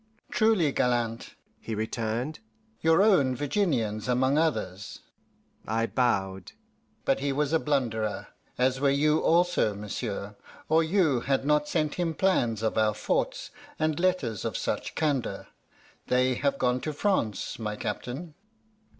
"Truly 0.31 0.71
gallant," 0.71 1.35
he 1.59 1.75
returned 1.75 2.39
"your 2.79 3.03
own 3.03 3.35
Virginians 3.35 4.07
among 4.07 4.35
others" 4.35 4.97
(I 5.67 5.85
bowed); 5.85 6.53
"but 7.05 7.19
he 7.19 7.31
was 7.31 7.53
a 7.53 7.59
blunderer, 7.59 8.29
as 8.57 8.79
were 8.79 8.89
you 8.89 9.19
also, 9.19 9.75
monsieur, 9.75 10.35
or 10.67 10.83
you 10.83 11.19
had 11.19 11.45
not 11.45 11.67
sent 11.69 11.93
him 12.01 12.15
plans 12.15 12.63
of 12.63 12.79
our 12.79 12.95
forts 12.95 13.51
and 13.77 13.99
letters 13.99 14.43
of 14.43 14.57
such 14.57 14.95
candour. 14.95 15.49
They 16.07 16.33
have 16.33 16.57
gone 16.57 16.81
to 16.81 16.93
France, 16.93 17.59
my 17.59 17.75
captain." 17.75 18.33